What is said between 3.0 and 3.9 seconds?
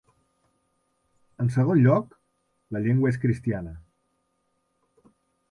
és cristiana.